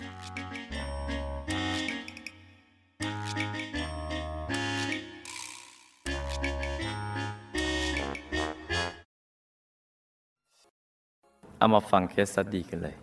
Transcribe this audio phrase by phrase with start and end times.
[0.00, 12.96] เอามาฟังเคสสดีกันเลย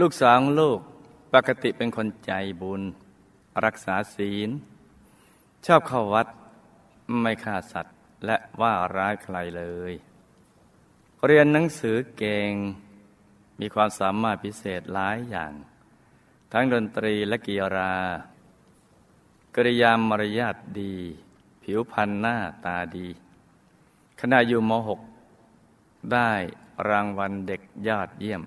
[0.00, 0.78] ลูกสาวของลูก
[1.34, 2.32] ปกติเป็นคนใจ
[2.62, 2.82] บุญ
[3.64, 4.50] รักษาศีล
[5.66, 6.26] ชอบเข้าวัด
[7.20, 7.96] ไม่ฆ่าสัตว์
[8.26, 9.92] และว่าร้ายใครเลย
[11.26, 12.52] เรียนหนังสือเก่ง
[13.60, 15.52] มีความสามารถพิเศษหลายอย่าง
[16.52, 17.92] ทั้งดนตรีและกีฬา
[19.54, 20.94] กริยามารยาทดี
[21.62, 23.08] ผิวพรรณหน้าตาดี
[24.20, 24.72] ขณะอยู่ม
[25.38, 26.32] .6 ได้
[26.88, 28.42] รางวัลเด็กยอดเยี่ยม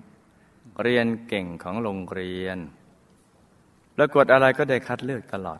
[0.83, 2.57] เรียนเก่งของโรงเรียน
[3.95, 5.59] ประกวดอะไรก็ได้คัดเลือกตลอด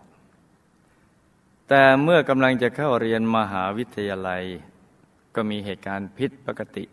[1.69, 4.43] แต่เมื่อกำลังจะเข้าเรียนมหาวิทยาลัย
[5.35, 6.83] ก็มีเหตุการณ์พิษปกติ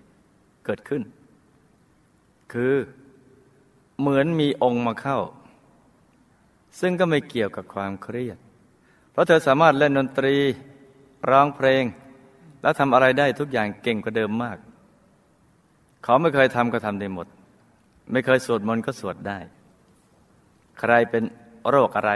[0.65, 1.03] เกิดขึ้น
[2.53, 2.75] คือ
[4.01, 5.19] เหมือนมีองค์มาเข้า
[6.81, 8.39] ซึ่งก็ไม่เกี่ยวกับความเครียด
[9.13, 10.37] เพราะเธอสามารถเล่นดนตรี
[11.31, 11.85] ร้องเพลง
[12.63, 14.59] และทำอะไรได้ทุกอย่างเก่งกว่าเดิมมาก
[16.05, 17.27] เขาไม่เคยทำก็ทำได้หมด
[18.13, 19.39] ไม่เคยสวดมนต์ก็สวดได้
[20.81, 21.23] ใครเป็น
[21.69, 22.13] โรคอะไร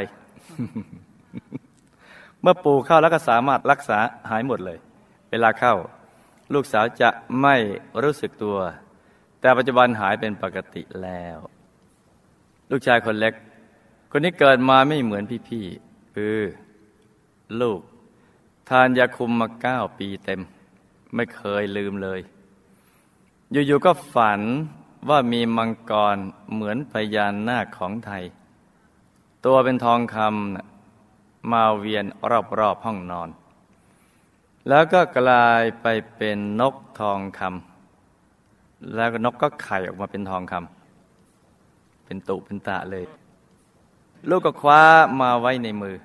[2.40, 3.98] เมื่อปู่เข้าแล้วก็สามารถรักษา
[4.30, 4.78] หายหมดเลย
[5.30, 5.74] เวลาเข้า
[6.54, 7.10] ลูกสาวจะ
[7.42, 7.56] ไม่
[8.02, 8.58] รู้สึกตัว
[9.40, 11.38] แต่ปัจจุบันหายเป็นปกติแล้ว
[12.70, 13.34] ลูกชายคนเล็ก
[14.10, 16.38] คนนี้เกิดมาไม่เหมือนพี่ๆคือ
[17.60, 17.80] ลูก
[18.68, 20.40] ทานยาคุมมาเก้าปีเต็ม
[21.14, 22.20] ไม่เคยลืมเลย
[23.52, 24.40] อยู่ๆก็ฝัน
[25.08, 26.16] ว่ามีมังกร
[26.52, 28.24] เหมือนพญานนาคของไทย
[29.44, 32.04] ตัวเป็นทองคำมาเวียน
[32.58, 33.28] รอบๆห้องนอน
[34.68, 43.04] แล้วก็กลายไปเป็นนกทองคำแล้วก็นกก็ไข่ออกมาเป็นทองคำเป็นตุเป็นตะเลย
[44.30, 44.82] ลูกก็คว้า
[45.20, 45.96] มาไว้ในมือ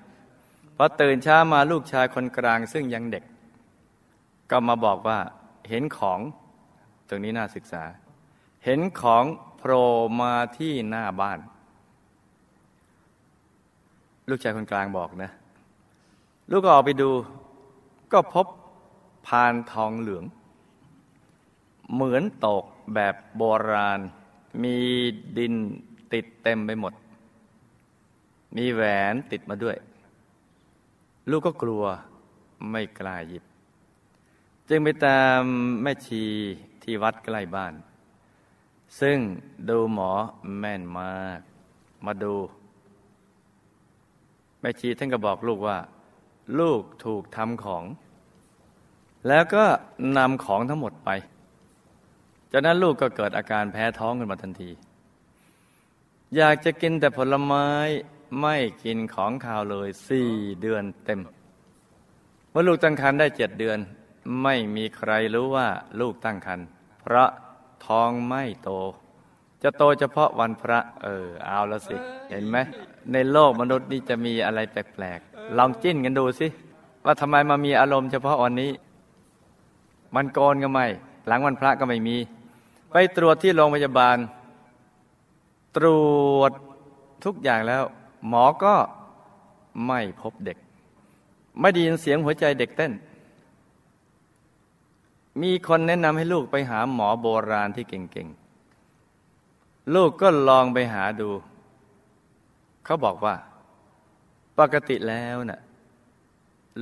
[0.76, 3.24] พอตื่นเช้ามาลูกชายคนกลางซึ่งยังเด็ก
[4.52, 5.20] ก็มาบอกว่า
[5.70, 6.20] เห็นของ
[7.08, 7.84] ตรงนี้น่าศึกษา
[8.66, 9.24] เห็นของ
[9.58, 9.88] โผล่
[10.22, 11.40] มาที่หน้าบ้าน
[14.30, 15.32] ลูกชายคนกลางบอกนะ
[16.52, 17.12] ลูกก็ออกไปดู
[18.12, 18.46] ก็พบ
[19.28, 20.26] พานทองเหลือง
[21.94, 22.64] เหมือนตก
[22.96, 24.00] แบบโบราณ
[24.64, 24.78] มี
[25.38, 25.54] ดิน
[26.14, 26.94] ติดเต็มไปหมด
[28.56, 28.82] มีแหว
[29.12, 29.78] นติดมาด้วย
[31.30, 31.84] ลูกก็กลัว
[32.72, 33.44] ไม่กล้าหยิบ
[34.70, 35.42] จึงไปตาม
[35.82, 36.24] แม่ชี
[36.84, 37.74] ที่วัดใกล้บ้าน
[39.00, 39.18] ซึ่ง
[39.70, 40.12] ดูหมอ
[40.60, 41.40] แม่นมาก
[42.06, 42.34] มาดู
[44.62, 45.78] แม่ชีท่านก็บอกลูกว่า
[46.60, 47.84] ลูกถูกทำของ
[49.28, 49.66] แล้วก็
[50.18, 51.10] นำของทั้งหมดไป
[52.52, 54.72] จากนั้นลูกก็เกิดอาการแพ้ท้องขึ้นมาทันที
[56.36, 57.68] อยากจะกินแต่ผลไม้
[58.40, 60.30] ไม่กินของข่าวเลยสี่
[60.62, 61.20] เดือนเต็ม
[62.50, 63.80] เมื่อลูกตั้งครรภ์ได้เจ็ดเดือน
[64.44, 65.68] ไม่มีใครรู้ว่า
[66.00, 66.66] ลูกตั้งครรภ์
[67.02, 67.30] เพราะ
[67.86, 68.70] ท้องไม่โต
[69.64, 71.96] จะโตเฉพาะวันพระ เออ เอาแล้วสิ
[72.30, 72.58] เห็นไหม
[73.12, 76.48] ในโลกมนุษย์นี่จะมีอะไรแปลกๆ ลองจิ้นกันดูสิ
[77.06, 78.72] ว่าทำไมมามีอารมณ์เฉพาะวันนี้
[80.16, 80.86] มันโกนก็ไม่
[81.28, 82.18] หลังวันพระก็ไม่มี
[82.92, 84.18] ไปตรวจที่โรงพยาบาล
[85.78, 85.88] ตร
[86.38, 86.52] วจ
[87.26, 87.84] ทุกอย่างแล้ว
[88.28, 88.76] หมอก็
[89.88, 90.58] ไม่พบเด็ก
[91.60, 92.92] ไม่ได้ยินเสียงหัวใจเด็กเต้น
[95.42, 101.30] มีคนแนะนำให้ลูกไปหาหมอโบราณที่เก่งๆ ลูกก็ลองไปหาดู
[102.86, 103.36] เขาบอกว่า
[104.60, 105.62] ปกติแล้วนะ่ะ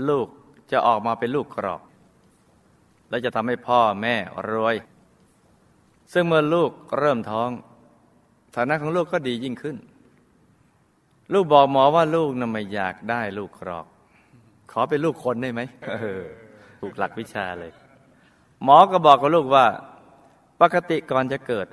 [0.10, 0.28] ลูก
[0.72, 1.82] จะออกมาเป็นลูกกรอก
[3.10, 4.16] และจะทำให้พ่อแม่
[4.52, 4.76] รวย
[6.14, 7.50] ซึ่งเมื่อลูกเริ่มท้อง
[8.56, 9.78] ฐานะของลูกก็ดียิ่งขึ้น
[11.34, 13.86] ลูกบอกหมอว่าลูกน่ะไม่อยากได้ลูกกรอก
[14.72, 15.62] ขอเป็นลูกคนได้ไหม
[16.80, 17.72] ถูกหลักวิชาเลย
[18.64, 19.66] หมอก็บอกกับลูกว่า
[20.62, 21.68] ปกติก่อนจะเกิด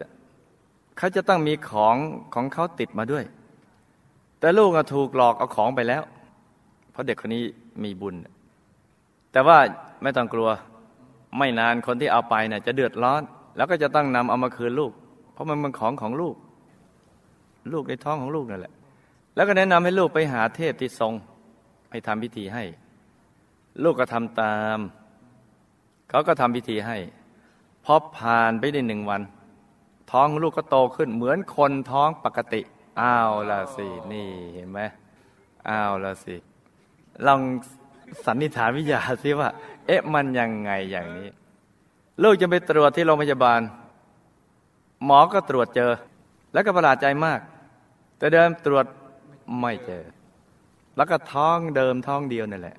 [0.98, 1.96] เขาจะต้องมีของ
[2.34, 3.24] ของเขาติดมาด้วย
[4.40, 6.02] แต่ลูกถูกหลอกเอาของไปแล้ว
[6.92, 7.44] เพราะเด็กคนนี้
[7.82, 8.14] มีบุญ
[9.32, 9.58] แต่ว่า
[10.02, 10.48] ไม่ต้องกลัว
[11.38, 13.22] ไม่นานคนที่เอาไปเนี่ยจะเดือดร้อน
[13.56, 14.92] แล้วก็จะต้องนำเอามาคืนลูก
[15.32, 16.34] เพราะมันเป็นของของลูก
[17.72, 18.74] ลูกในท้องของลูกนั่นแหละ
[19.36, 21.12] แล้วก็แนะนำให้ลูกไปหาเทพที่ทรง
[21.90, 22.64] ให้ทำพิธีให้
[23.84, 24.78] ลูกก็ทำตาม
[26.10, 26.96] เขาก็ทำพิธีให้
[27.84, 29.22] พอผ่านไปได้หนึ่งวัน
[30.10, 32.60] ท้องลูกก็โตขึ้นเหมือนคนท้องปกติ
[33.00, 34.80] อ้าวละสินี่เห็นไหม
[35.68, 36.36] อ้าวละสิ
[37.26, 37.40] ลอง
[38.24, 39.48] สันนิษฐานวิทยาสิว่า
[39.86, 41.28] เอ๊ะมันยังไงอย่างนี้
[42.22, 43.60] ลูกจะไปตรวจที่โรงพยาบาล
[45.04, 45.92] หมอก็ตรวจเจอ
[46.52, 47.40] แล้วก็ประหลาดใจมาก
[48.18, 48.84] แต่เดินตรวจ
[49.60, 50.04] ไม่เจอ
[50.96, 52.76] แล้วก็ท้องเดิมท้องเดียวนั่นแหละ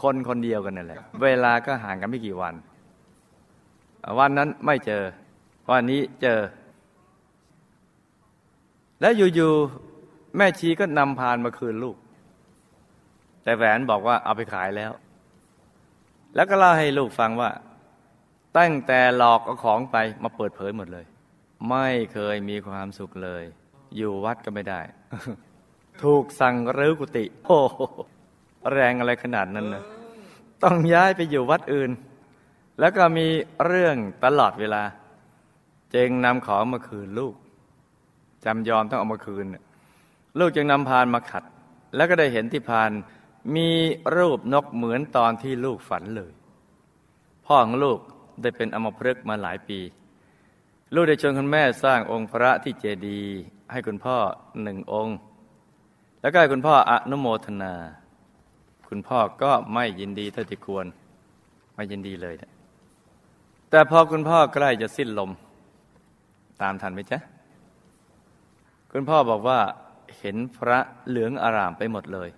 [0.00, 2.54] คนคนเดียวกันนั่นแหละ เวลาก็ห่างกันไม่กี่วัน
[4.18, 5.02] วันนั้นไม่เจอ
[5.70, 6.40] วันนี้เจอ
[9.00, 11.96] แล้วอยู่ๆแม่ชีก็นำพานมาคืนลูก
[13.42, 14.92] แต่แหวนบอกว่าเอาไปขายแล้ว
[16.34, 17.50] แล้วก็เล่าให้ลูกฟังว่า
[18.58, 21.06] ตั้งแต่หลอกเอาของไปมาเปิดเผยหมดเลย
[21.68, 23.44] ไม่เคยมีความสุขเลย
[23.96, 24.80] อยู่วัดก็ไม่ได้
[26.02, 27.58] ถูกสั่งรื้อกุฏิโอ้
[28.72, 29.84] แรงอะไรขนาดนั้นนะ
[30.62, 31.90] ต้องย้ายไปอยู่วัดอื่น
[32.80, 33.26] แล้วก็มี
[33.64, 34.82] เรื่องตลอดเวลา
[35.94, 37.34] จึงนำของมาคืนลูก
[38.44, 39.46] จำยอมต้องเอามาคืน
[40.38, 41.44] ลูกจึงนำพานมาขัด
[41.96, 42.90] แล้วก็ได้เห็นที่พาน
[43.56, 43.70] มี
[44.16, 46.32] รูปนกเหมือนตอนที่ลูกฝันเลย
[47.46, 47.98] พ่อของลูก
[48.42, 49.78] ได้เป็นอมพฤกษ์มาหลายปี
[50.94, 53.32] ลูกได้ชวนคุณแม่สร้างองค์พระที่เจดีย์
[53.72, 54.16] ให้คุณพ่อ
[54.62, 55.16] หนึ่งองค์
[56.20, 57.74] แล้วก็ให้คุณพ่ออนุโมทนา
[58.88, 60.86] คุณพ่อก็ไม่ยินดีเท่าที่ควร
[61.74, 62.52] ไม่ยินดีเลยนะ
[63.70, 65.30] แต่พอคุณพ่อใกล้จะสิ้นลม
[66.62, 67.18] ตามทันไหมจ๊ะ
[68.92, 69.60] คุณพ่อบอกว่า
[70.18, 70.78] เห็นพระ
[71.08, 72.28] เหลืองอารามไปหมดเลย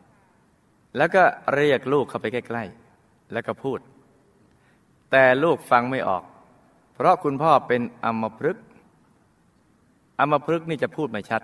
[0.96, 1.22] แล้วก็
[1.54, 2.64] เรียกลูกเข้าไปใกล้
[2.98, 3.78] ๆ แล้วก็พูด
[5.10, 6.22] แต่ลูกฟังไม่ออก
[6.94, 8.64] เพราะคุณพ่อเป็นอมพฤกษ์
[10.20, 11.42] อมพฤกษ์นี่จะพูดไม่ชัด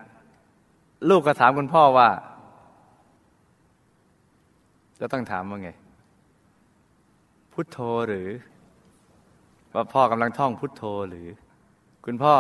[1.09, 2.09] ลูกก็ถามคุณพ่อว่า
[5.01, 5.71] จะต้องถามว่าไง
[7.53, 7.79] พุทโธ
[8.09, 8.29] หรือ
[9.75, 11.29] ว่าพ่อกำลังท่องพุทโธหรือ
[12.05, 12.35] คุณพ่อ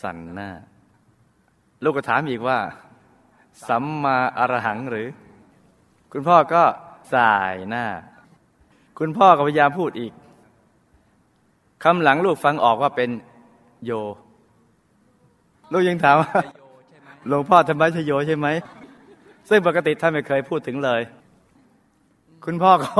[0.00, 0.50] สั่นหน้า
[1.82, 2.58] ลูกก็ถามอีกว่า
[3.68, 5.08] สัมมาอรหังหรือ
[6.12, 6.62] คุณพ่อก็
[7.14, 7.86] สายหน้า
[8.98, 10.12] คุณพ่อก็พยายามพูดอีก
[11.84, 13.10] คำหลังลูกฟังออกว่าเป็น
[13.84, 13.90] โย
[15.72, 16.32] ลูกยังถามว่า
[17.28, 18.48] หลวงพ่อธรรมชโยใช่ไหม
[19.48, 21.00] ซึ่งปกติท่านไม่เคยพูดถึงเลย
[22.44, 22.90] คุณพ่อก็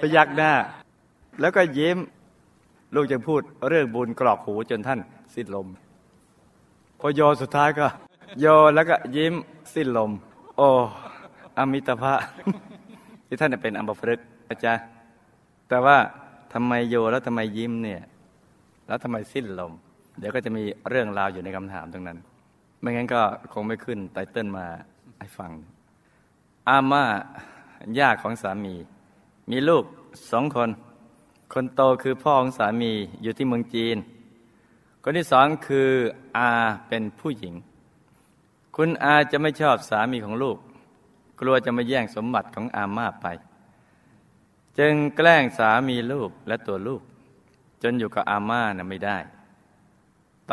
[0.00, 0.52] พยักหน้า
[1.40, 1.98] แล้วก็ยิ้ม
[2.94, 5.00] ลูกจึงพูดเรื่องบุญกรอกหูจนท่าน
[5.34, 5.66] สิ้นลม
[7.00, 7.86] พอโยสุดท้ายก็
[8.40, 9.34] โยแล้วก็ยิ้ม
[9.74, 10.10] สิ้นลม
[10.56, 10.68] โอ้
[11.58, 12.14] อมิตภะ
[13.26, 14.74] ที่ท่านเป็นอัมพฤกษ์นะจ๊ะ
[15.68, 15.96] แต่ว่า
[16.52, 18.02] ทำไมโยแล้วทำไมยิ้มเนี่ย
[18.86, 19.72] แล้วทำไมสิ้นลม
[20.18, 22.18] เดี๋ยวก็จะมีเรื่องราวอยู่ในคำถามตรงนั้น
[22.82, 24.66] ไม่งั้นก็คงไม่ขึ้นไตเติ้ลมา
[25.18, 25.50] ให้ฟัง
[26.68, 27.04] อาม่า
[27.98, 28.74] ย่าของสามี
[29.50, 29.84] มีลูก
[30.30, 30.70] สองคน
[31.52, 32.92] คนโตคือพ่อของสามี
[33.22, 33.96] อยู่ที่เมืองจีน
[35.02, 35.90] คนที่สองคือ
[36.36, 36.48] อา
[36.88, 37.54] เป็นผู้หญิง
[38.76, 40.56] คุณอาจะไม่ชอบสามีของลูก
[41.40, 43.26] กลัวจะมาแย่งสมบัติของอาม่าไป
[44.78, 47.02] จึงแกล้งสามีลูกและตัวลูก
[47.82, 49.18] จนอยู่กับอาม่านะไม่ได้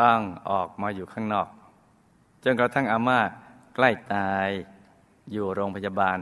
[0.00, 1.48] ต้องออกมาอยู่ข้างนอก
[2.44, 3.20] จนกระทั่งอาม่า
[3.74, 4.48] ใกล้ตาย
[5.32, 6.18] อยู่โรงพยาบาล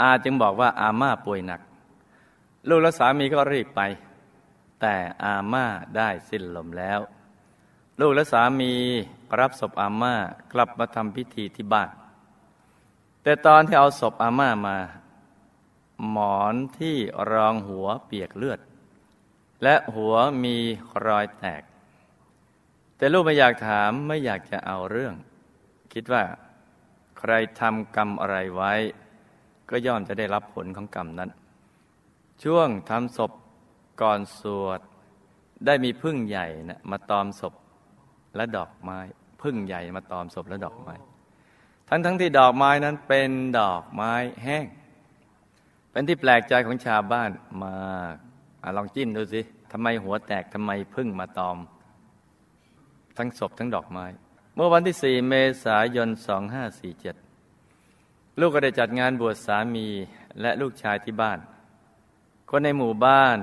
[0.00, 1.60] อาจึงบอกว่าอาม่าป่วยหนัก
[2.68, 3.80] ลูกและสามีก็รีบไป
[4.80, 5.64] แต่อาม่า
[5.96, 7.00] ได้สิ้นลมแล้ว
[8.00, 8.72] ลูกและสามี
[9.40, 10.14] รับศพอาม่า
[10.52, 11.90] กลับมาทำพิธีที่บ้าน
[13.22, 14.78] แต่ตอนที่เอาศพอาม่ามา
[16.10, 16.96] หมอนที่
[17.32, 18.60] รองหัวเปียกเลือด
[19.62, 20.14] และหัว
[20.44, 20.56] มี
[21.06, 21.62] รอยแตก
[22.96, 25.14] แต่ลูกไม่อยากถามไม่อยากจะเอาเรื่อง
[25.92, 26.22] คิดว่า
[27.18, 28.72] ใครทำกรรมอะไรไว้
[29.70, 31.30] ก็ย่อมจะได้รับผลของกรรมนั้น
[32.44, 33.32] ช่วงทำศพ
[34.02, 34.80] ก่อนสวด
[35.66, 37.54] ได้มีพึ่งใหญ่นะมาตอมศพ
[38.36, 38.98] และดอกไม้
[39.42, 40.94] พึ่งใหญ่มาตอมศพและดอกไม้
[41.88, 43.30] ทั้งทั้งที่ดอกไม้นั้นเป็น
[43.60, 44.66] ดอกไม้แห้ง
[45.90, 47.30] เป็นที่แปลกใจของชาวบ้าน
[47.62, 47.76] มา
[48.12, 48.14] ก
[48.62, 49.40] อลองจิ้นดูสิ
[49.72, 51.56] ทำไมหัวแตกทำไมพึ่งมาตอม
[53.18, 54.06] ทั้งศพทั้งดอกไม้
[54.54, 56.08] เมื่อวันที่ 4 เมษายน
[57.44, 59.86] 2547 ลูกก็ได้จัดงานบวชสามี
[60.40, 61.38] และลูกชายที่บ้าน
[62.50, 63.38] คนในหมู่บ้าน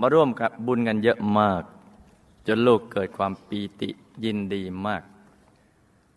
[0.00, 1.62] มาร่วมกับบุญกันเยอะมาก
[2.46, 3.90] จนลูกเกิดความปีติ
[4.24, 5.02] ยินดีมาก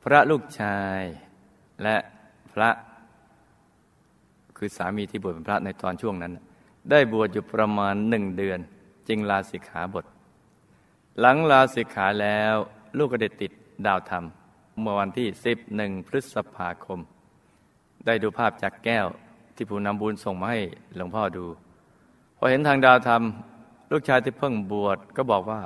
[0.04, 1.04] พระลูกชาย
[1.84, 1.96] และ
[2.52, 2.70] พระ
[4.58, 6.34] คือสามีที่บวชเป็นพระในตอนช่วงนั้น
[6.90, 8.60] ได้บวชอยู่ประมาณหนึ่งเดือน
[9.08, 10.06] จึงลาสิกขาบท
[11.20, 12.56] หลังลาสิกขาแล้ว
[12.98, 13.52] ลูกก็ได้ติด
[13.86, 14.24] ดาวธรรม
[14.82, 17.00] เมื่อวันที่สิบหนึ่งพฤษภาคม
[18.06, 19.06] ได้ดูภาพจากแก้ว
[19.56, 20.60] ที่ผู้นำบุญส่งมาให้
[20.96, 21.46] หลวงพ่อดู
[22.38, 23.22] พอเห็นทางดาวธรรม
[23.92, 25.62] ลูกชายที่เพิ่งบวชก็บอกว่า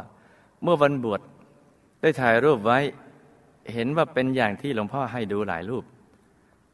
[0.63, 1.21] เมื่อวันบวช
[2.01, 2.79] ได้ถ่ายรูปไว้
[3.73, 5.83] เห็นว่าเป็นอย่างที่หลวงพ่อให้ดูหลายรูป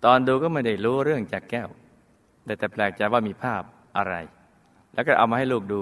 [0.05, 1.69] ตอนดูก็ไม่ได้รู้เรื่องจากแก้ว
[2.45, 3.61] แต่แต่แปลกใจว่ามีภาพ
[3.97, 4.13] อะไร
[4.93, 5.81] แล้วก็เอามาให้ลูกดู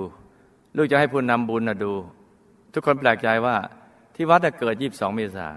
[0.76, 1.94] ลูกจะให้ผู้นำบุญนะดู
[2.74, 3.56] ทุกคนแปลกใจว่า
[4.20, 5.48] ที่วัดเกิด22เมษา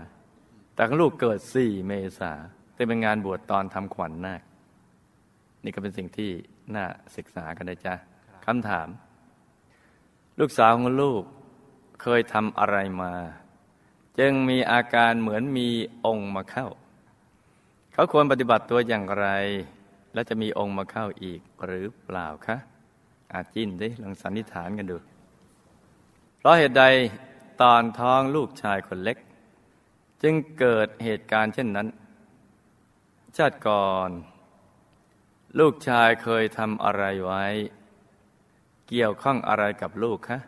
[0.75, 2.33] แต่แต่ของลูกเกิดสี่เมษา
[2.75, 4.43] แต่เป็นงานบวชตอนทำขวัญนาค
[5.65, 6.31] นี่ก็เป็นสิ่งที่
[6.75, 6.85] น่า
[7.17, 7.95] ศึกษากันนะจ๊ะ
[8.47, 8.89] คำถาม
[10.39, 11.23] ลูกสาวของลูก
[12.03, 13.13] เคยทำอะไรมา
[14.19, 15.69] จึงมีอาการเหมือนมี
[16.07, 16.69] องค์มาเข้า
[17.93, 19.29] เขาควรปฏิบัติตัวอย่างไร
[20.15, 22.57] และจะมีองค์มาเข้าอีกหรือเปล่าคะ
[23.33, 24.97] อาจิ้นดิลองสันนิษฐานกันดู
[26.39, 26.85] เพราะเหตุใด
[27.63, 29.19] ตอนท้องลูกชายคนเล็ก
[30.23, 31.89] จึงเกิดเหตุการณ์เช่นนั้น
[33.37, 34.11] ชาติก่อน
[35.59, 37.45] ลูกชายเคยทำอะไรไว้
[38.89, 40.39] เกี่ยวข้องอะไรกับลูกคะ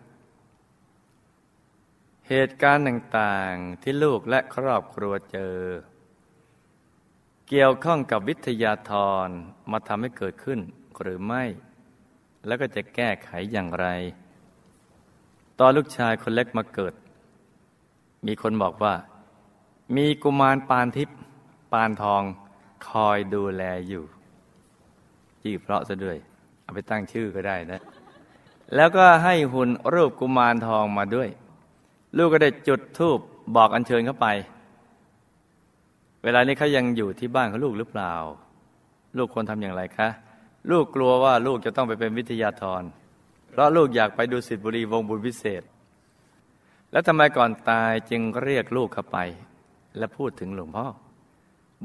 [2.28, 5.56] เหตุการณ์ต่างๆที่ลูกและครอบครัวเจอ
[7.48, 8.92] เกี่ยวข้องกับวิทยาธ
[9.26, 9.28] ร
[9.70, 10.60] มาทำให้เกิดขึ้น
[11.02, 11.44] หรือไม่
[12.46, 13.86] แล้วก็จะแก้ไขอย่างไร
[15.58, 16.94] ตอนลูกชายคนเล็กมาเกิด
[18.26, 18.94] มีคนบอกว่า
[19.96, 21.18] มีกุมารปานทิพย์
[21.72, 22.22] ปานทอง
[22.88, 24.04] คอยดูแลอยู่
[25.42, 26.16] ชื่อเพราะซะด้วย
[26.62, 27.80] เอาไปตั้งชื่อก็ได้นะ
[28.76, 31.28] แล้วก็ให้หุ่นรูปกุมารทองมาด้วย
[32.16, 33.18] ลูกก็ได้จุดธูป
[33.56, 34.26] บอกอัญเชิญเข้าไป
[36.24, 38.14] เวลานี้เขายังอยู่ที่บ้านของลูกหรือเปล่า
[39.16, 40.08] ลูกควรทำอย่างไรคะ
[40.70, 42.82] ลูกกลัวว่าลูกจะต้องไปเป็นวิทยาธร
[43.50, 45.62] เพราะลูกอยากไปดูสิทธิบุรีวงบุญพิเศษ
[46.92, 49.18] แล้วทำไมก่อนตายจึงเรียกลูกเข้าไป
[49.98, 50.86] และพูดถึงหลวงพ่อ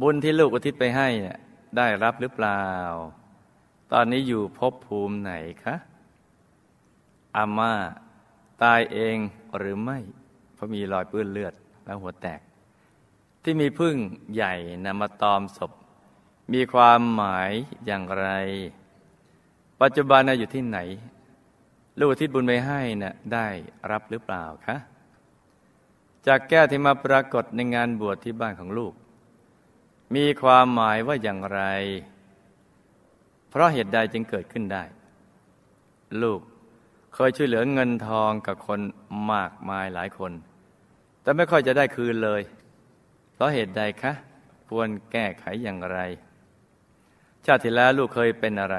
[0.01, 1.37] บุญที่ลูกอุทิศไปให้เนี่ย
[1.77, 2.63] ได้รับหรือเปล่า
[3.91, 5.31] ตอนนี้อยู่ภพภูมิไหน
[5.63, 5.75] คะ
[7.37, 7.73] อาม่า
[8.63, 9.17] ตายเอง
[9.57, 9.97] หรือไม่
[10.53, 11.53] เพราะมีรอยเปื้อนเลือด
[11.85, 12.41] แล้วหัวแตก
[13.43, 13.95] ที่มีพึ่ง
[14.33, 14.53] ใหญ่
[14.85, 15.71] นำมาตอมศพ
[16.53, 17.51] มีความหมาย
[17.85, 18.27] อย่างไร
[19.81, 20.79] ปัจจุบันอยู่ที่ไหน
[21.99, 23.47] ลูกอุทิศบุญไปให้น่ะได้
[23.91, 24.77] รับหรือเปล่าคะ
[26.27, 28.93] จากแก้วที่มาปรากฏในงานบวชที่บ้านของลูก
[30.15, 31.61] มีความหมายว่าอย่างไร
[33.49, 34.83] เพราะเหตุใดจึงเกิดขึ้นได้
[36.21, 36.39] ลูก
[37.13, 38.79] เคยช่วยเหลือเงินทองกับคน
[39.31, 40.31] มากมายหลายคน
[41.21, 42.41] แต่ไม่ค่อยจะได้คืนเลย
[43.33, 44.13] เพราะเหตุใดคะ
[44.69, 45.99] ควรแก้ไขอย่างไร
[47.45, 48.77] ชาติที่แล้วลูกเคยเป็นอะไร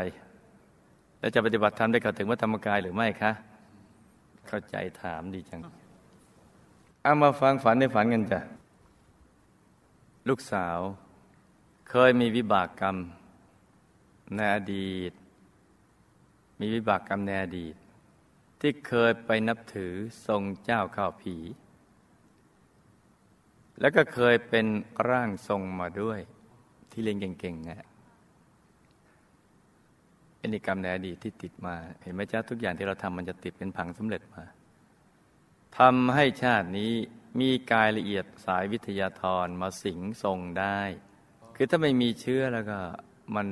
[1.18, 3.32] และจะปฏิบัติธรรมได้เข้าถึงวัฒธรรมกายหรือไม่คะ
[4.48, 5.77] เข้าใจถามดีจัง
[7.02, 8.40] เอามาฟังฝันในฝันกันจ้ะ
[10.28, 10.78] ลูกสาว
[11.90, 12.96] เคยมีวิบากกรรม
[14.34, 15.12] ในอดีต
[16.60, 17.74] มีวิบากกรรมในอดีต
[18.60, 19.92] ที่เคยไปนับถือ
[20.26, 21.36] ทรงเจ้าข้าวผี
[23.80, 24.66] แล้วก็เคยเป็น
[25.08, 26.20] ร่างทรงมาด้วย
[26.90, 27.88] ที่เรียนเก่งๆนะ
[30.38, 34.44] เป็นกรรมในอดีตที่ติดมา เห็นไหมจ้าทุกอย่างที่เราทำมันจะติดเป็นผังสำเร็จมา
[35.76, 36.92] ทำให้ชาตินี้
[37.40, 40.80] มีกายละเอียดสายวิทยาธรมาสิงทรงได้
[41.56, 42.78] คือถ้าไม่มีเชื้อแล้วก็
[43.36, 43.46] มัน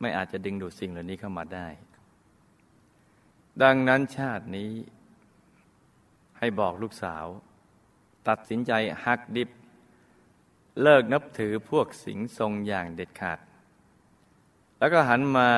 [0.00, 1.68] ไม่อาจจะดึงดูดสิ่งเหล่านี้เข้ามาได้
[3.62, 4.70] ดังนั้นชาตินี้
[6.38, 7.24] ให้บอกลูกสาว
[8.28, 8.72] ตัดสินใจ
[9.04, 9.50] หักดิบ
[10.82, 13.38] เลิกนับถือพวกสิงทรงอย่างเด็ดขาด
[14.78, 15.48] แล้วก็หันมา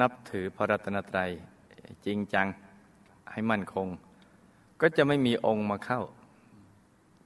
[0.00, 1.30] นับถือพระรัตนตรัย
[2.06, 2.46] จริงจัง
[3.32, 3.88] ให้มั่นคง
[4.80, 6.02] ก็จะไม่มีองค์มาเข้า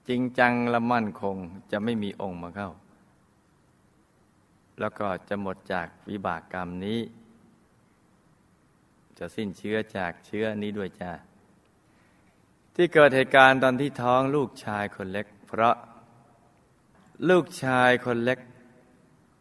[0.08, 1.37] จริงจังและมั่นคง
[1.73, 2.70] จะไม่มีองค์มาเข้า
[4.80, 7.00] แล้วก็จะหมดจากวิบากกรรมนี้
[9.18, 11.12] จะสิ้นเชื้อจากเชื้อนี้ด้วยจ้า
[12.75, 15.76] ที่เกิดเหตุการณ์ตอนที่ท้องลูกชายคนเล็ก เพราะ
[17.28, 18.38] ลูกชายคนเล็ก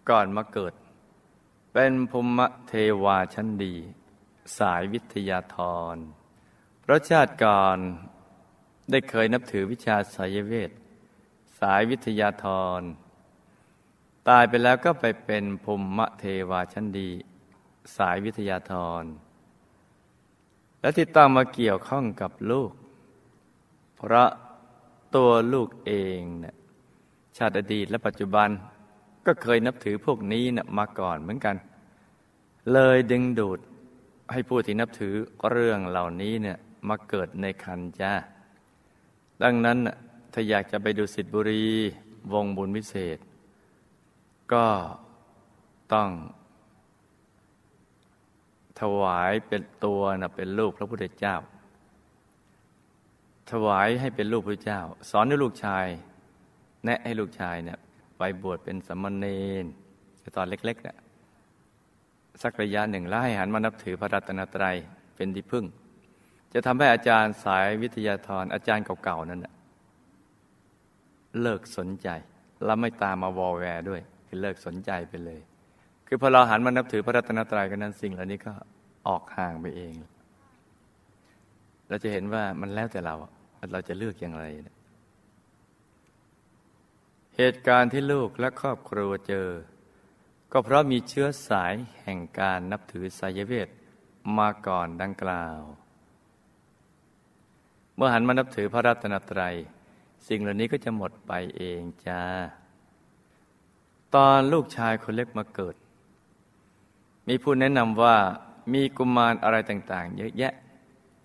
[0.09, 0.73] ก่อนมาเกิด
[1.73, 3.75] เป็นภูมิเทวาชั้นดี
[4.57, 5.57] สายวิทยาธ
[5.93, 5.97] ร
[6.85, 7.77] เพราะชาติก่อน
[8.91, 10.71] ได้เคยนับถือวิชาสายเวท
[11.59, 12.45] สายวิทยาธ
[12.79, 12.81] ร
[14.29, 17.09] ตายไปแล้วก็ไปเป็นภูมิเทวาชั้นดี
[17.97, 19.03] สายวิทยาธร
[20.81, 22.71] และที่ต้องมาเกี่ยวข้องกับลูก
[23.97, 24.29] เพราะ
[25.15, 26.55] ตัวลูกเองเนะี่ย
[27.37, 28.49] ชาติอดีตและปัจจุบัน
[29.25, 31.55] ก็เคยนับถือพวกนี้นะมาก่อนเหมือนกัน
[32.73, 33.59] เลยดึงดูด
[34.31, 35.13] ให้ผู้ที่นับถือ
[35.49, 38.13] เรื่องเหล่านี้เนี่ย มาเกิดในคันจ้า
[39.43, 39.77] ดังนั้น
[40.33, 41.65] ถ้าอยากจะไปดูสิทธิบุรี
[42.33, 43.17] วงบุญวิเศษ
[44.53, 44.65] ก็
[45.93, 46.09] ต้อง
[48.79, 51.35] ถวายเป็นตัวนะเป็นลูกพระพุทธเจ้า
[53.51, 55.85] ถวายให้เป็นลูกพระเจ้า สอนให้ลูกชาย
[56.85, 57.79] แนะให้ลูกชายเนี่ย
[58.17, 59.25] ไปบวชเป็นสมณเณ
[59.63, 59.65] ร
[60.35, 60.97] ตอนเล็กๆเนี่ย
[62.41, 64.75] สักระยะหนึ่งแล้วให้หันมานับถือพระรัตนตรัย
[65.15, 65.65] เป็นที่พึ่ง
[66.53, 69.41] จะทำให้อาจารย์สายวิทยาธรอาจารย์เก่าๆ นั้น
[71.41, 72.09] เลิกสนใจ
[72.65, 75.41] แล้วไม่ตามมาวอลแวร์ด้วย คือเลิกสนใจไปเลย
[76.07, 78.53] คือพอเราหันมานับถือพระรัตนตรัยกันนั้นสิ่งเหล่านี้ก็
[79.07, 79.93] ออกห่างไปเอง
[81.89, 83.31] เราจะเห็นว่ามันแล้วแต่เราว่า
[83.71, 84.45] เราจะเลือกอย่างไร
[87.37, 89.49] เหตุการณ์ที่ลูกและครอบครัวเจอ
[90.51, 93.69] ก็เพราะมีเชื้อสายแห่งการนับถือสายเวท
[94.37, 95.59] มาก่อนดังกล่าว
[97.95, 99.55] เมื่อหันมานับถือพระรัตนตรัย
[100.27, 102.21] สิ่งเหล่านี้ก็จะหมดไปเองจ้า
[104.15, 105.75] ตอนลูกชายคนเล็กมาเกิด
[107.27, 108.15] มีผู้แนะนำว่า
[108.73, 110.53] มีกุมารอะไรต่างๆ เยอะแยะ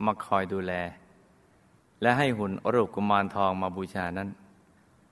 [0.04, 0.72] มาคอยดูแล
[2.02, 4.28] และให้หุ่นรูปกุมารทองมาบูชานั้น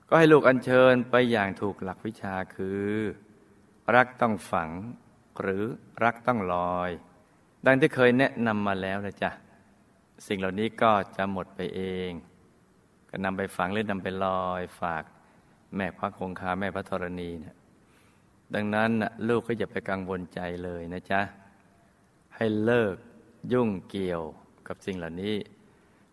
[0.09, 2.87] ก็ให้ลูกอัญเชิญไปอย่างถูกหลักวิชาคือ
[3.95, 4.71] รักต้องฝัง
[5.41, 5.63] หรือ
[6.05, 6.91] รักต้องลอย
[7.67, 9.31] ดังที่เคยแนะนำมาแล้วนะจ๊ะ
[10.27, 12.11] สิ่งเหล่านี้ก็จะหมดไปเอง
[13.11, 15.03] ก็นำไปฝังหรือนำไปลอยฝาก
[15.77, 17.57] แม่พระคงคาแม่พระธรณีนะ
[18.55, 18.91] ดังนั้น
[19.29, 21.21] ลูกก็อย่าไปกังวลใจเลยนะจ๊ะ
[22.37, 22.97] ให้เลิก
[23.53, 24.23] ยุ่งเกี่ยว
[24.69, 25.37] กับสิ่งเหล่านี้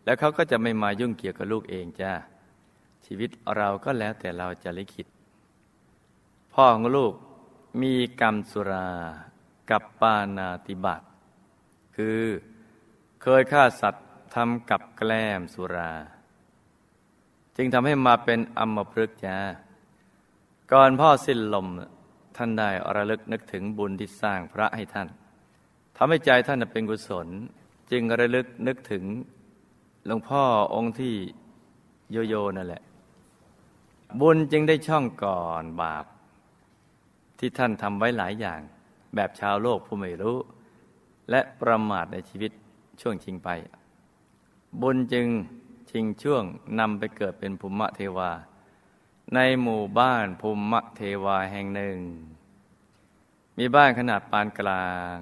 [0.05, 2.13] แล้วเขาก็จะไม่มายุ่งเกี่ยวกับลูกเองจ้า
[3.05, 5.07] ชีวิตเราก็แล้วแต่เราจะลิขิต
[6.53, 7.13] พ่อของลูก
[7.81, 8.89] มีกรรมสุรา
[9.69, 11.01] กับปานาติบัต
[11.95, 12.19] คือ
[13.25, 15.91] เคยฆ่าสัตว์ทำกับแกล้มสุรา
[17.55, 19.37] จึงทำให้มาเป็นอัมพฤกษ์จ้า
[20.71, 21.67] ก่อนพ่อสิ้นลม
[22.37, 25.07] ท่านได้อระลึกนึกถึงบุญที่สร้างพระให้ท่าน
[25.97, 27.27] ทำให้ใจท่านเป็นกุศล
[27.91, 29.03] จึงระลึกนึกถึง
[30.05, 30.43] หลวงพ่อ
[30.75, 31.15] องค์ที่
[32.11, 32.83] โยโยนั่นแหละ
[34.21, 36.05] บุญจึงได้ช่องก่อนบาป
[37.39, 38.59] ที่ท่านทำไว้หลายอย่าง
[39.15, 40.37] แบบชาวโลกผู้ไม่รู้
[41.29, 42.51] และประมาทในชีวิต
[43.01, 43.49] ช่วงชิงไป
[44.81, 45.27] บุญจึง
[45.89, 46.43] ชิงช่วง
[46.79, 48.31] นำไปเกิดเป็นภูมิเทวา
[49.33, 51.97] ในหมู่บ้านภูมิเทวาแห่งหนึ่ง
[53.57, 55.15] มีบ้านขนาดปานกลาง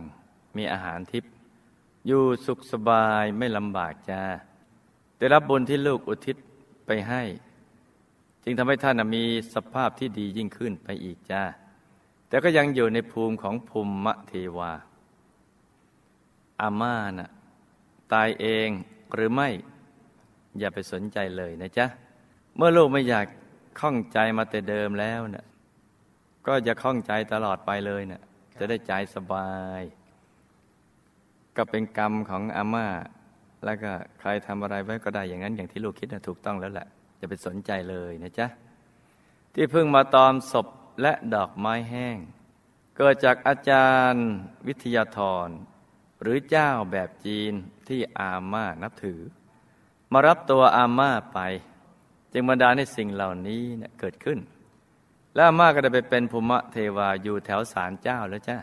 [0.57, 1.31] มีอาหารทิพย์
[2.07, 4.23] อยู่สุขสบายไม่ลำบากจ้า
[5.17, 6.37] ได้รับบุญที่ลูกอุทิศ
[6.85, 7.23] ไปให้
[8.43, 11.43] จึงทำให้ท่านมีสภาพที่ดียิ่งขึ้นไปอีกจ้า
[12.27, 14.71] แต่ก็ยังอยู่ในภูมิของภูมิเทวา
[16.61, 17.31] อาม่านะ่ะ
[18.13, 18.69] ตายเอง
[19.13, 19.49] หรือไม่
[20.59, 21.85] อย่าไปสนใจเลยนะจ๊ะ
[22.55, 23.25] เมื่อลูกไม่อยาก
[23.79, 25.45] ข้องใจมาแต่เดิมแล้วนะ่ะ
[26.47, 28.21] ก็อย่าข้องใจตลอดไปเลยนะ่ะ
[28.59, 29.81] จะได้ใจสบาย
[31.57, 32.87] ก็เป็นกรรมของอาม่า
[33.65, 38.47] แล้วก็ใครทำอะไรไว้ก็ได้อย่างนั้นอย่างที่ลูกคิดนะถูกต้องแล้วแหละอย่าไปสนใจเลยนะจ๊ะ
[39.53, 40.67] ที่เพิ่งมาตอมศพ
[41.01, 42.17] และดอกไม้แห้ง
[42.97, 44.25] เกิดจากอาจารย์
[44.67, 45.47] วิทยาธร
[46.21, 47.53] หรือเจ้าแบบจีน
[47.87, 49.21] ที่อาม่านับถือ
[50.11, 51.39] มารับตัวอาม่าไป
[52.33, 54.39] จึงบันดาให้สิ่งเหล่านี้เเกิดขึ้น
[55.35, 58.57] แล้วอาม่าก็ได้ไปเป็นภูมิเทวาอยู่แถวศาลเจ้าแล้วจ้า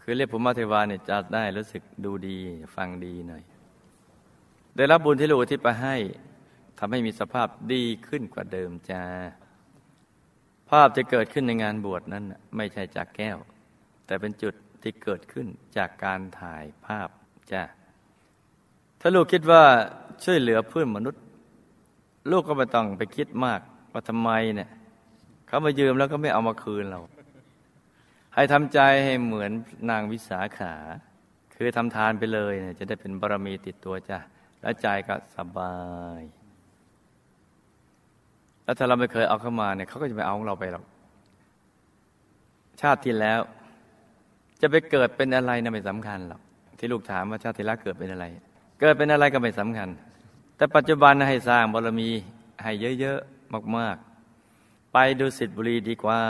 [0.00, 2.38] คือเรียกภูมิเทวาเนี่ยจะได้รู้สึกดูดี
[2.76, 3.42] ฟังดีหน่อย
[4.76, 5.96] ได้รับบุญที่ลูกที่ไปให้
[6.78, 9.04] ทำให้มีสภาพดีขึ้นกว่าเดิมจ้า
[10.70, 12.24] ภาพจะเกิดขึ้นในงานบวชนั้น
[12.56, 13.38] ไม่ใช่จากแก้ว
[14.06, 17.08] แต่เป็นจุด ที่เกิดขึ้นจากการถ่ายภาพ
[17.52, 17.62] จ้า
[19.00, 19.62] ถ้าลูกคิดว่า
[20.24, 21.22] ช่วยเหลือเพื่อนมนุษย์
[22.30, 23.60] ลูกก็ไม่ต้องไปคิดมาก
[23.92, 24.70] ว่าทำไมเนี่ย
[25.46, 27.00] เขามายืมแล้วก็ไม่เอามาคืนเรา
[28.34, 29.50] ให้ทำใจให้เหมือน
[29.90, 30.74] นางวิสาขา
[31.54, 34.18] คือทำทานไปเลยเนี่ยจะได้เป็นบารมีติดตัวจ้ะ
[34.60, 35.76] แล้วใจก็สบา
[36.20, 36.22] ย
[38.64, 40.84] แล้วถ้าเราไม่เคยเอาเข้ามาเนี่ยเขาก็จะไม่เอาของเราไปหรอก
[42.80, 43.40] ชาติที่แล้ว
[44.62, 46.40] จะไปเกิดเป็นอะไรนะไม่สำคัญหรอก
[46.78, 48.26] ที่ลูกถามว่าชาติล้วเกิดเป็นอะไร
[48.80, 49.88] เกิดเป็นอะไรก็ไม่สำคัญ
[50.56, 52.10] แต่ปัจจุบันให้สร้างบารมี
[52.62, 56.20] ให้เยอะๆมากๆ ไปดูสิทธิบุรีดีกว่า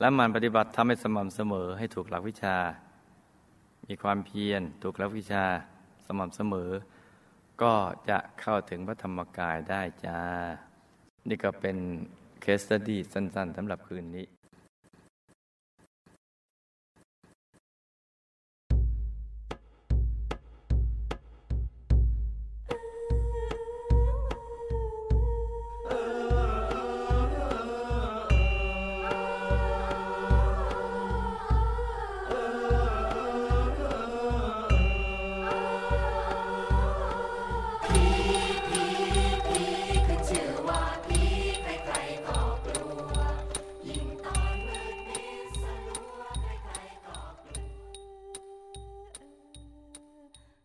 [0.00, 2.56] แล้วมันปฏิบัติทำให้สม่ำเสมอให้ถูกหลักวิชา
[3.88, 5.44] มีความเพียรถูกหลักวิชา
[6.06, 6.70] สม่ำเสมอ
[7.62, 7.72] ก็
[8.08, 10.20] จะเข้าถึงพระธรรมกายได้จ้า
[11.28, 11.76] นี่ก็เป็น
[12.40, 14.26] เคสตดี้สั้น ๆสำหรับคืนนี้